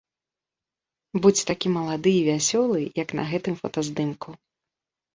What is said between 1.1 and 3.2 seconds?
Будзь такі малады і вясёлы, як